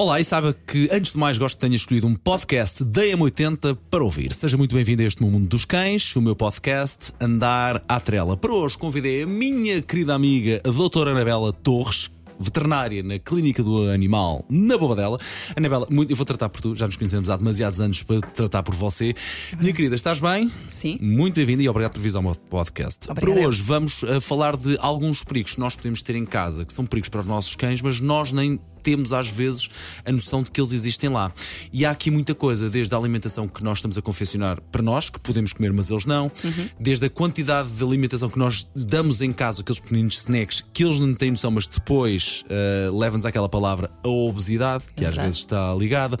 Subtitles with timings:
[0.00, 3.76] Olá, e saiba que antes de mais gosto que tenha escolhido um podcast da M80
[3.90, 4.32] para ouvir.
[4.32, 8.36] Seja muito bem-vindo a este Mundo dos Cães, o meu podcast Andar à Trela.
[8.36, 13.90] Para hoje convidei a minha querida amiga, a doutora Anabela Torres, veterinária na Clínica do
[13.90, 15.18] Animal, na Bobadela.
[15.56, 18.62] Anabela, muito, eu vou tratar por tu, já nos conhecemos há demasiados anos para tratar
[18.62, 19.12] por você.
[19.60, 20.48] Minha querida, estás bem?
[20.70, 20.96] Sim.
[21.00, 23.10] Muito bem-vinda e obrigado por vir ao meu podcast.
[23.10, 23.36] Obrigada.
[23.36, 26.72] Para hoje vamos uh, falar de alguns perigos que nós podemos ter em casa, que
[26.72, 29.68] são perigos para os nossos cães, mas nós nem temos às vezes
[30.04, 31.32] a noção de que eles existem lá.
[31.72, 35.10] E há aqui muita coisa, desde a alimentação que nós estamos a confeccionar para nós,
[35.10, 36.30] que podemos comer, mas eles não,
[36.78, 41.00] desde a quantidade de alimentação que nós damos em casa, aqueles pequeninos snacks, que eles
[41.00, 45.26] não têm noção, mas depois uh, levam-nos àquela palavra, a obesidade, que às Verdade.
[45.26, 46.18] vezes está ligada.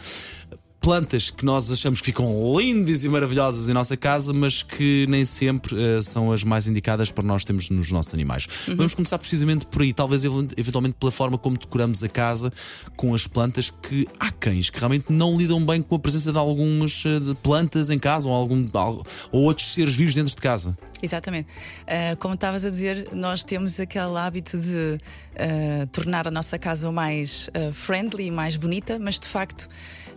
[0.80, 5.24] Plantas que nós achamos que ficam lindas e maravilhosas em nossa casa, mas que nem
[5.24, 8.46] sempre eh, são as mais indicadas para nós termos nos nossos animais.
[8.76, 12.50] Vamos começar precisamente por aí, talvez ev- eventualmente pela forma como decoramos a casa
[12.96, 16.38] com as plantas, que há cães que realmente não lidam bem com a presença de
[16.38, 20.78] algumas eh, plantas em casa ou, algum, al- ou outros seres vivos dentro de casa.
[21.02, 21.48] Exatamente.
[21.86, 24.96] Ah, como estavas a dizer, nós temos aquele hábito de
[25.36, 29.68] ah, tornar a nossa casa mais friendly, mais bonita, mas de facto,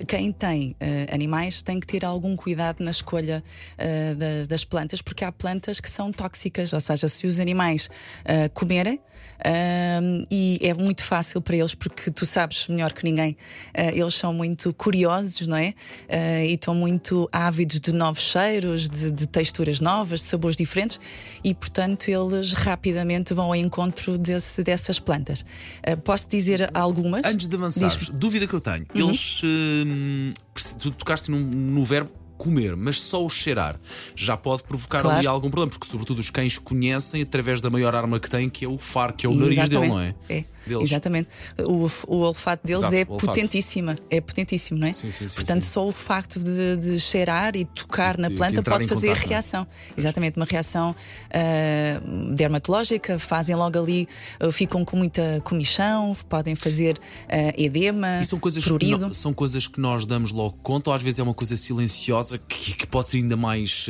[0.08, 3.44] quem tem ah, animais tem que ter algum cuidado na escolha
[3.78, 7.90] ah, das, das plantas, porque há plantas que são tóxicas, ou seja, se os animais
[8.26, 9.00] ah, comerem.
[9.46, 13.36] Ah, e é muito fácil para eles, porque tu sabes melhor que ninguém,
[13.74, 15.74] ah, eles são muito curiosos, não é?
[16.10, 21.00] Ah, e estão muito ávidos de novos cheiros, de, de texturas novas, de sabores diferentes,
[21.44, 25.44] e portanto eles rapidamente vão ao encontro desse- dessas plantas.
[25.86, 27.22] Ah, posso dizer algumas?
[27.26, 28.16] Antes de avançares, Diz-me.
[28.18, 28.86] dúvida que eu tenho.
[28.94, 29.42] Eles.
[29.44, 30.34] hum,
[30.80, 33.80] tu tocaste num- no verbo comer, mas só o cheirar
[34.16, 35.18] já pode provocar Claro.
[35.20, 38.66] ali algum problema, porque sobretudo os cães conhecem através da maior arma que têm, que
[38.66, 40.16] é o faro, que é o nariz dele, não é?
[40.28, 40.90] É, Deles.
[40.90, 41.30] Exatamente.
[41.60, 43.26] O, o olfato deles Exato, é olfato.
[43.26, 43.96] potentíssimo.
[44.10, 44.94] É potentíssimo, não é?
[44.94, 48.88] Sim, sim, sim, Portanto, só o facto de, de cheirar e tocar na planta pode
[48.88, 49.34] fazer contacto, não é?
[49.36, 49.68] reação.
[49.98, 50.96] Exatamente, uma reação
[51.34, 52.02] ah,
[52.36, 54.08] dermatológica, fazem logo ali,
[54.40, 56.98] ah, ficam com muita comichão, podem fazer
[57.30, 59.08] ah, edema, E são coisas, prurido.
[59.08, 62.38] no- são coisas que nós damos logo conta, ou às vezes é uma coisa silenciosa
[62.38, 63.88] que, que pode ser ainda mais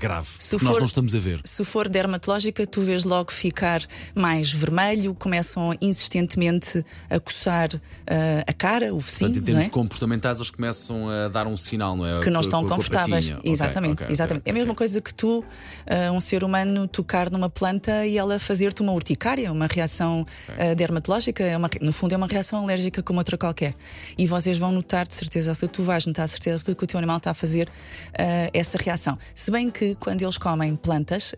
[0.00, 1.40] grave, Se porque nós for- não estamos a ver.
[1.44, 3.82] Se for dermatológica, tu vês logo ficar
[4.14, 5.74] mais vermelho, começam
[6.08, 7.68] insistentemente a coçar
[8.06, 9.70] ah, a cara, o focinho, Portanto, em termos é?
[9.70, 12.20] comportamentais, eles começam a dar um sinal, não é?
[12.20, 13.32] que não estão confortáveis.
[13.42, 14.42] exatamente, ok, ok, exatamente.
[14.42, 14.50] ok.
[14.50, 15.44] É a mesma coisa que tu,
[15.86, 20.26] ah, um ser humano, tocar numa planta e ela fazer-te uma urticária, uma reação
[20.58, 23.74] ah, dermatológica, é uma- no fundo é uma reação alérgica como outra qualquer.
[24.18, 26.86] E vocês vão notar de certeza absoluta, tu vais notar de certeza absoluta que o
[26.86, 27.68] teu animal está a fazer
[28.52, 29.18] essa reação.
[29.34, 31.34] Se bem que quando eles comem plantas,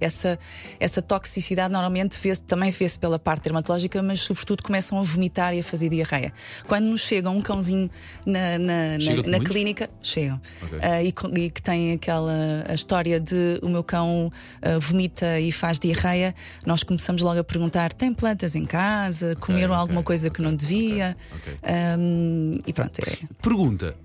[0.00, 0.38] essa,
[0.80, 5.58] essa toxicidade normalmente vê-se, também vê-se pela parte dermatológica, mas sobretudo começam a vomitar e
[5.58, 6.32] a fazer diarreia.
[6.68, 7.90] Quando nos chega um cãozinho
[8.24, 9.52] na, na, na- Chega-te na muitos?
[9.56, 10.40] clínica, chegam.
[10.62, 10.78] Ok.
[10.80, 14.30] Ah, e, co- e que tem aquela a história de o meu cão
[14.62, 16.32] ah, vomita e faz diarreia,
[16.64, 19.34] nós começamos logo a perguntar: tem plantas em casa?
[19.36, 21.16] Comeram ok, alguma coisa que não devia?
[21.34, 21.54] ok.
[21.64, 23.18] Ahm, e pronto, é.
[23.42, 23.96] Pergunta: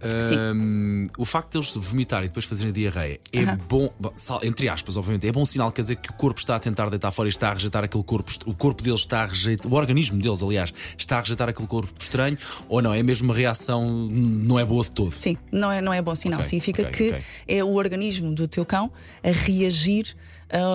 [0.56, 4.70] hum, o facto de eles vomitarem e depois fazerem diarreia é bom, bom, sal- entre
[4.70, 7.28] aspas, obviamente, é bom sinal, quer dizer que o corpo está a tentar deitar fora
[7.28, 10.20] e está a rejeitar aquele corpo, est- o corpo deles está a rejeitar, o organismo
[10.22, 12.94] deles, aliás, está a rejeitar aquele corpo estranho, ou não?
[12.94, 15.12] É mesmo uma reação, não é boa de todo.
[15.12, 16.40] Sim, não é, não é bom sinal.
[16.40, 17.24] Ok, Significa ok, que ok.
[17.48, 18.92] é o organismo do teu cão
[19.24, 20.16] a reagir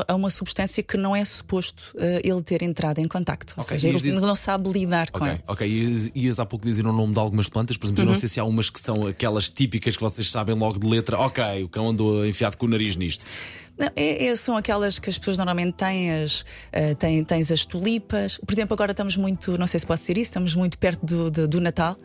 [0.06, 3.54] a, uma substância que não é suposto ah, ele ter entrado em contacto.
[3.56, 5.40] Ou Ok, seja, ele diz- não sabe lidar com Ok, ela.
[5.48, 5.66] ok.
[5.66, 8.12] Ias, ias há pouco dizer o nome de algumas plantas, por exemplo, eu Uhum.
[8.12, 11.18] não sei se há umas que são aquelas típicas que vocês sabem logo de letra.
[11.18, 13.24] Ok, o cão andou enfiado com o nariz nisto.
[13.82, 17.64] Não, é- é- são aquelas que as pessoas normalmente têm, as, ah, têm, tens as
[17.66, 18.38] tulipas.
[18.46, 21.30] Por exemplo, agora estamos muito, não sei se posso dizer isso, estamos muito perto do,
[21.32, 21.96] do, do Natal.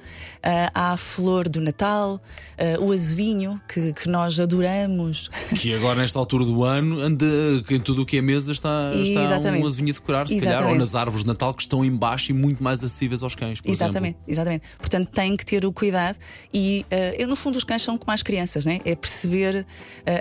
[0.41, 2.19] Ah, há a flor do Natal,
[2.57, 5.29] ah, o azevinho, que, que nós adoramos.
[5.56, 7.25] Que agora, nesta altura do ano, anda
[7.69, 9.63] em tudo o que é mesa está, está Exatamente.
[9.63, 10.80] um azevinho a decorar, se calhar, ou Exatamente.
[10.80, 13.62] nas árvores de Natal que estão em baixo e muito mais acessíveis aos cães.
[13.62, 14.63] Por Exatamente, exatamente.
[14.80, 16.18] Portanto, têm que ter o cuidado
[16.51, 16.83] e,
[17.19, 18.80] eu, no fundo, os cães são como as crianças, né?
[18.83, 19.65] é perceber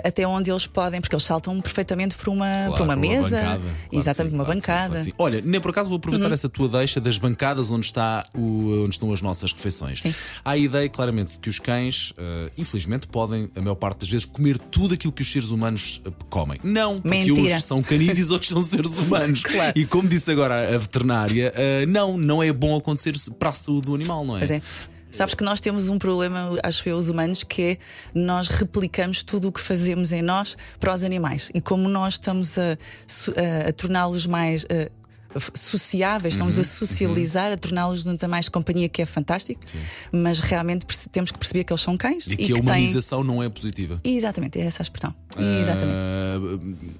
[0.03, 3.37] até onde eles podem, porque eles saltam perfeitamente por uma, Claro, por uma mesa.
[3.37, 3.59] bancada.
[3.59, 4.95] Claro exatamente, sim, uma claro bancada.
[4.97, 5.01] Uhum.
[5.03, 5.11] sim.
[5.17, 8.91] Olha, nem por acaso vou aproveitar essa tua deixa das bancadas onde, está o, onde
[8.95, 10.01] estão as nossas refeições.
[10.01, 10.13] Sim.
[10.43, 14.09] Há a ideia, claramente, de que os cães, eh, infelizmente, podem, a maior parte das
[14.09, 16.59] vezes, comer tudo aquilo que os seres humanos eh, comem.
[16.63, 17.55] Não, porque Mentira.
[17.57, 19.43] uns são canídeos, outros são seres humanos.
[19.43, 19.73] Claro.
[19.75, 23.85] E como disse agora a veterinária, eh, não, não é bom acontecer para a saúde
[23.87, 24.39] do animal, não é?
[24.39, 24.61] Pois é.
[25.17, 27.77] Sabes que nós temos um problema, acho eu, os humanos, que é
[28.13, 31.49] nós replicamos tudo o que fazemos em nós para os animais.
[31.55, 32.77] E como nós estamos a,
[33.67, 34.63] a torná-los mais.
[34.65, 34.96] a-
[35.53, 39.61] sociáveis, estamos a socializar, a torná-los ainda mais companhia, que é fantástico,
[40.11, 43.41] mas realmente temos que perceber que eles são cães E que a têm- humanização não
[43.41, 43.99] é positiva.
[44.03, 45.13] Exatamente, é essa a expressão.
[45.37, 45.95] Exatamente.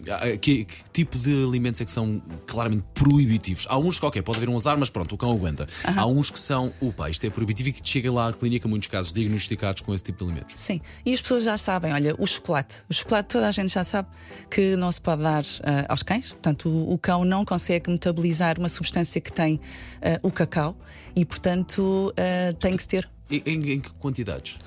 [0.09, 3.65] Ah, que, que tipo de alimentos é que são claramente proibitivos?
[3.69, 5.65] Há uns que, ok, pode haver um azar, mas pronto, o cão aguenta.
[5.95, 8.87] Há uns que são, opa, isto é proibitivo e que chega lá à clínica, muitos
[8.87, 10.59] casos diagnosticados com esse tipo de alimentos.
[10.59, 12.77] Sim, e as pessoas já sabem, olha, o chocolate.
[12.89, 14.07] O chocolate toda a gente já sabe
[14.49, 16.29] que não se pode dar ah, aos cães.
[16.33, 18.26] Portanto, o, o cão não consegue metabolizar
[18.59, 19.59] uma substância que tem
[20.01, 20.75] ah, o cacau
[21.15, 23.09] e, portanto, ah, tem que se ter.
[23.29, 24.59] Em, em- em que quantidades?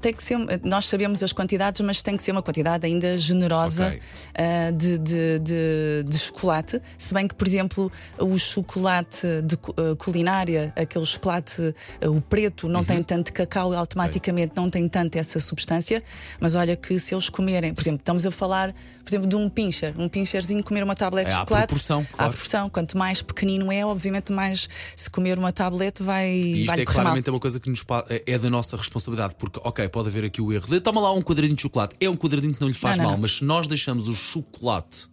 [0.00, 3.86] Tem que ser, nós sabemos as quantidades, mas tem que ser uma quantidade ainda generosa
[3.88, 4.00] Ok.
[4.34, 6.80] ah, de, de, de- de chocolate.
[6.98, 12.68] Se bem que, por exemplo, o chocolate de ah, culinária, aquele chocolate, ah, o preto,
[12.68, 12.86] não Uhum.
[12.86, 16.02] tem tanto cacau, automaticamente não tem tanto essa substância.
[16.38, 18.72] Mas olha que se eles comerem, por exemplo, estamos a falar,
[19.02, 21.66] por exemplo, de um pincher, um pincherzinho comer uma tablete É, de à chocolate.
[21.68, 22.32] proporção, À claro.
[22.32, 22.68] proporção.
[22.70, 26.28] Quanto mais pequenino é, obviamente, mais se comer uma tablete vai.
[26.30, 29.58] E isto vai é claramente uma coisa que nos pa- é da nossa responsabilidade, porque,
[29.70, 32.16] ok, pode haver aqui o erro de toma lá um quadradinho de chocolate, é um
[32.16, 33.22] quadradinho que não lhe faz Não, não, mal, não.
[33.22, 35.08] mas se nós deixamos o chocolate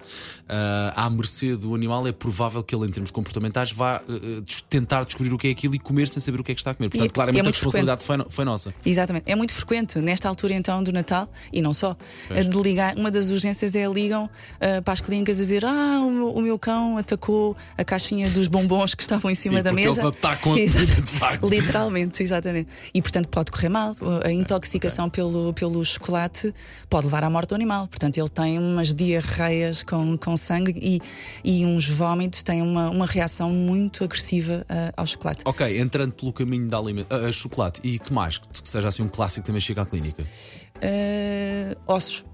[0.50, 4.02] ah, à mercê do animal, é provável que ele, em termos comportamentais, vá
[4.44, 6.62] des- tentar descobrir o que é aquilo e comer sem saber o que é que
[6.62, 6.90] está a comer.
[6.90, 8.74] Portanto, e claramente é a responsabilidade foi, foi nossa.
[8.86, 9.24] Exatamente.
[9.32, 11.96] É muito frequente nesta altura então do Natal e não só.
[12.28, 12.48] Pois.
[12.48, 16.10] De ligar, uma das urgências é ligam ah, para as clínicas a dizer: Ah, o
[16.12, 19.74] meu, o meu cão atacou a caixinha dos bombons que estavam em cima Sim, da
[19.74, 20.02] mesa.
[20.02, 21.48] eles atacam a comida, de facto.
[21.50, 22.70] Literalmente, exatamente.
[22.94, 23.96] E portanto pode correr mal.
[24.24, 26.54] A intoxicação pelo, pelo chocolate
[26.90, 27.88] pode levar à morte do animal.
[27.88, 31.02] Portanto, ele tem umas diarreias com, com sangue e,
[31.44, 35.42] e uns vómitos, tem uma, uma reação muito agressiva ah, ao chocolate.
[35.44, 38.38] Ok, entrando pelo caminho da alimento, ah, chocolate e que mais?
[38.38, 40.24] Que seja assim um clássico que também chega à clínica.
[40.82, 42.26] Eh, ossos.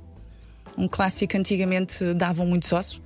[0.77, 3.01] Um clássico antigamente davam muitos ossos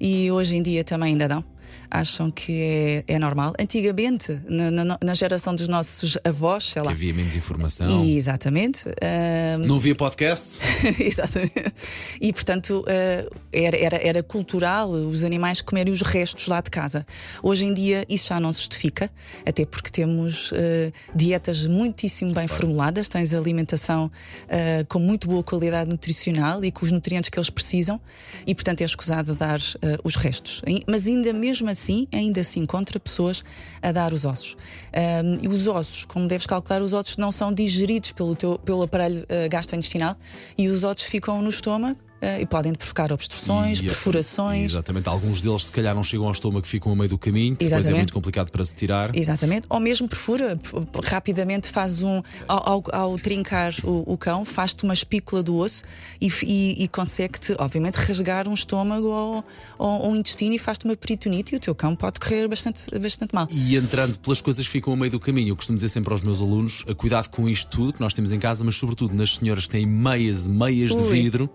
[0.00, 1.44] e hoje em dia também ainda dão.
[1.90, 3.52] Acham que é, é normal.
[3.58, 6.92] Antigamente, na, na- na geração dos nossos avós, sei Que lá.
[6.92, 8.04] havia menos informação.
[8.04, 8.84] E, exatamente.
[9.00, 10.58] eh, Não havia podcast?
[11.00, 11.72] Exatamente.
[12.20, 17.04] E portanto eh, era, era, era cultural os animais comerem os restos lá de casa.
[17.42, 19.10] Hoje em dia isso já não se justifica,
[19.44, 24.10] até porque temos eh, dietas muitíssimo bem formuladas, tens alimentação
[24.48, 28.00] eh, com muito boa qualidade nutricional e com os nutrientes que eles precisam,
[28.46, 29.58] e portanto é escusado dar
[30.04, 30.62] os restos.
[30.86, 31.79] Mas ainda mesmo assim,
[32.12, 33.44] ainda se encontra pessoas
[33.82, 34.56] a dar os ossos.
[34.92, 38.82] Ahm, e os ossos, como deves calcular, os ossos não são digeridos pelo, teu, pelo
[38.82, 40.16] aparelho eh, gastrointestinal
[40.58, 41.98] e os ossos ficam no estômago
[42.40, 44.70] e podem provocar obstruções, E- perfurações.
[44.72, 47.64] Exatamente, alguns deles se calhar não chegam ao estômago, ficam a meio do caminho, que
[47.64, 49.14] depois é muito complicado para se tirar.
[49.16, 50.58] Exatamente, ou mesmo perfura,
[51.04, 52.22] rapidamente faz um.
[52.46, 55.82] Ao, ao- ao trincar o, o cão, faz-te uma espícula do osso
[56.20, 59.44] e, e- e consegue-te, obviamente, rasgar um estômago ou,
[59.78, 63.34] ou, um intestino e faz-te uma peritonite e o teu cão pode correr bastante, bastante
[63.34, 63.46] mal.
[63.50, 66.22] E entrando pelas coisas que ficam a meio do caminho, eu costumo dizer sempre aos
[66.22, 69.36] meus alunos: a cuidado com isto tudo que nós temos em casa, mas sobretudo nas
[69.36, 71.10] senhoras que têm meias e meias de Ui.
[71.10, 71.48] vidro.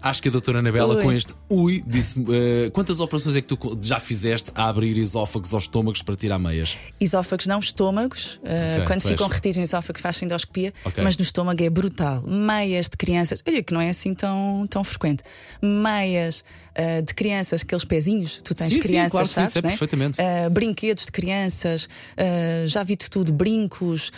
[0.00, 1.02] Acho que a doutora Anabela, Ui.
[1.02, 5.52] com este ui, disse eh, quantas operações é que tu já fizeste a abrir esófagos
[5.52, 6.76] aos estômagos para tirar meias?
[7.00, 8.36] Esófagos, não estômagos.
[8.36, 11.02] Uh, Ok, quando ficam retidos no esófago, faz endoscopia, Ok.
[11.02, 12.22] mas no estômago é brutal.
[12.22, 15.22] Meias de crianças, olha que não é assim tão, tão frequente.
[15.60, 16.44] Meias
[16.78, 19.52] uh, de crianças, aqueles pezinhos, tu tens Sim, sim, crianças, claro sim, sabes?
[19.52, 19.68] sei né?
[19.68, 20.18] perfeitamente.
[20.20, 24.10] Uh, brinquedos de crianças, uh, já vi de tudo: brincos,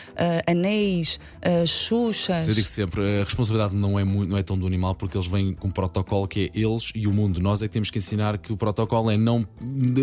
[0.47, 2.49] anéis, uh, xuxas.
[2.49, 5.27] Eu digo sempre, a responsabilidade não é, muito, não é tão do animal, porque eles
[5.27, 7.41] vêm com um protocolo que é eles e o mundo.
[7.41, 9.47] Nós é que temos que ensinar que o protocolo é não,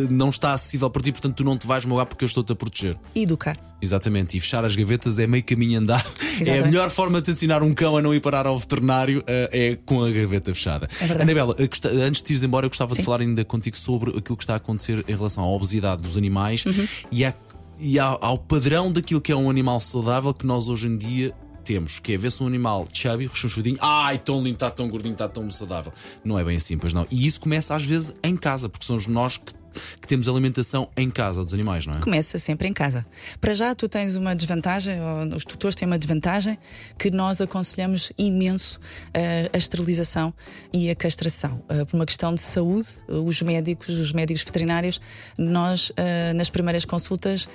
[0.09, 2.55] não está acessível para ti, portanto tu não te vais mogar porque eu estou-te a
[2.55, 2.95] proteger.
[3.15, 3.57] E educar.
[3.81, 6.01] Exatamente, e fechar as gavetas é meio caminho andado.
[6.31, 6.65] É a Exatamente.
[6.71, 10.09] melhor forma de ensinar um cão a não ir parar ao veterinário é com a
[10.09, 10.87] gaveta fechada.
[10.99, 11.21] verdade.
[11.21, 13.03] Anabela, antes de embora, eu gostava de Sim.
[13.03, 16.65] falar ainda contigo sobre aquilo que está a acontecer em relação à obesidade dos animais
[16.65, 16.87] Uhum.
[17.11, 17.33] e, à-
[17.79, 21.33] e ao, ao padrão daquilo que é um animal saudável que nós hoje em dia.
[21.63, 25.13] Temos, que é ver se um animal chubby, rechonchudinho, ai, tão lindo, está tão gordinho,
[25.13, 25.91] está tão saudável.
[26.25, 27.05] Não é bem assim, pois não.
[27.11, 29.53] E isso começa às vezes em casa, porque somos nós que,
[29.99, 31.99] que temos alimentação em casa dos animais, não é?
[31.99, 33.05] Começa sempre em casa.
[33.39, 34.97] Para já, tu tens uma desvantagem,
[35.33, 36.57] os tutores têm uma desvantagem,
[36.97, 38.79] que nós aconselhamos imenso
[39.13, 40.33] eh, a esterilização
[40.73, 41.61] e a castração.
[41.69, 44.99] Eh, por uma questão de saúde, os médicos, os médicos veterinários,
[45.37, 47.47] nós, eh, nas primeiras consultas,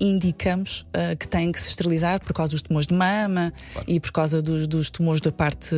[0.00, 0.86] indicamos
[1.18, 3.52] que têm que se esterilizar por causa dos tumores de mama
[3.86, 5.74] e por causa dos, dos tumores da parte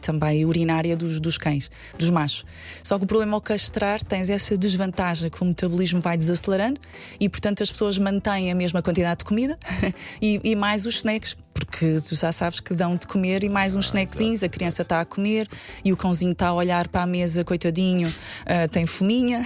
[0.00, 2.44] também urinária dos, dos cães, dos machos.
[2.82, 6.80] Só que o problema ao castrar tens essa desvantagem haja que o metabolismo vai desacelerando
[7.18, 9.58] e, portanto, as pessoas mantêm a mesma quantidade de comida
[10.20, 13.76] e, e mais os snacks porque tu já sabes que dão de comer e mais
[13.76, 15.48] uns ah, snackzinhos, a criança está a comer
[15.84, 19.42] e o cãozinho está a olhar para a mesa, coitadinho, uh, tem fominha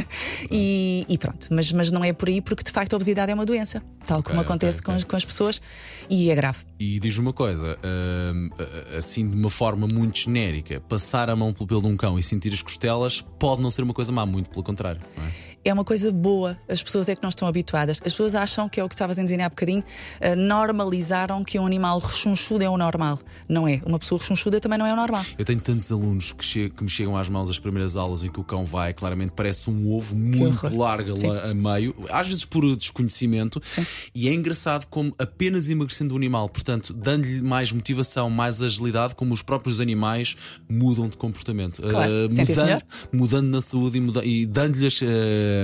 [0.50, 1.48] e, e, pronto.
[1.50, 4.20] Mas, mas não é por aí, porque de facto a obesidade é uma doença, tal
[4.20, 4.94] okay, como acontece okay, okay.
[4.94, 5.60] Com, as, com, as, pessoas
[6.08, 6.58] e é grave.
[6.78, 11.66] E diz uma coisa, uh, assim de uma forma muito genérica, passar a mão pelo
[11.66, 14.50] pelo de um cão e sentir as costelas pode não ser uma coisa má, muito
[14.50, 15.00] pelo contrário.
[15.16, 15.45] Não é?
[15.68, 16.56] É uma coisa boa.
[16.68, 17.98] As pessoas é que não estão habituadas.
[18.04, 21.58] As pessoas acham que é o que estavas a dizer há bocadinho, uh, normalizaram que
[21.58, 23.18] um animal rechonchudo é o normal.
[23.48, 23.80] Não é.
[23.84, 25.24] Uma pessoa rechonchuda também não é o normal.
[25.38, 28.38] Eu tenho tantos alunos que, que me chegam às mãos as primeiras aulas em que
[28.38, 32.64] o cão vai, claramente parece um ovo muito largo lá a meio, às vezes por
[32.76, 33.84] desconhecimento, Sim.
[34.14, 39.34] e é engraçado como apenas emagrecendo o animal, portanto, dando-lhe mais motivação, mais agilidade, como
[39.34, 40.36] os próprios animais
[40.70, 41.82] mudam de comportamento.
[41.82, 42.12] Claro.
[42.12, 42.82] Uh, mudando,
[43.12, 45.00] mudando na saúde e, e dando-lhes.
[45.02, 45.55] Uh, uh,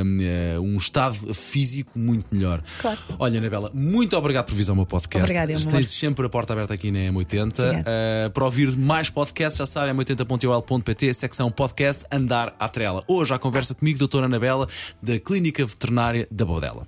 [0.62, 2.62] um estado físico muito melhor.
[2.80, 2.98] Claro.
[3.18, 5.24] Olha, Anabela, muito obrigado por vir ao meu podcast.
[5.24, 7.60] Obrigada, Tens sempre a porta aberta aqui na M80.
[7.60, 13.02] Uh, para ouvir mais podcasts, já sabem, m80.ol.pt, secção podcast Andar à Trela.
[13.06, 14.66] Hoje, a conversa comigo, doutora Anabela,
[15.02, 16.86] da Clínica Veterinária da Bodela.